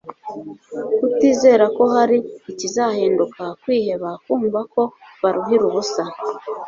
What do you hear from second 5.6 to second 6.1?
ubusa